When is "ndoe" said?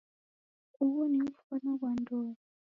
2.01-2.31